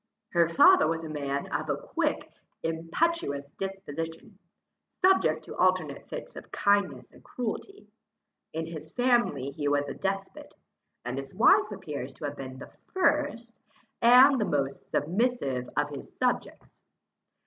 Her 0.29 0.49
father 0.49 0.87
was 0.87 1.03
a 1.03 1.09
man 1.09 1.45
of 1.53 1.69
a 1.69 1.77
quick, 1.77 2.31
impetuous 2.63 3.51
disposition, 3.51 4.39
subject 4.99 5.43
to 5.43 5.55
alternate 5.55 6.09
fits 6.09 6.35
of 6.35 6.51
kindness 6.51 7.11
and 7.11 7.23
cruelty. 7.23 7.87
In 8.51 8.65
his 8.65 8.91
family 8.93 9.51
he 9.51 9.67
was 9.67 9.87
a 9.87 9.93
despot, 9.93 10.55
and 11.05 11.19
his 11.19 11.35
wife 11.35 11.69
appears 11.71 12.15
to 12.15 12.25
have 12.25 12.35
been 12.35 12.57
the 12.57 12.71
first, 12.95 13.61
and 14.01 14.43
most 14.49 14.89
submissive 14.89 15.69
of 15.77 15.91
his 15.91 16.17
subjects. 16.17 16.81